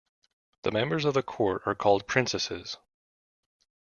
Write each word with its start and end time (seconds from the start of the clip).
The 0.63 0.71
members 0.71 1.05
of 1.05 1.13
the 1.13 1.21
court 1.21 1.61
are 1.67 1.75
called 1.75 2.07
princesses. 2.07 2.77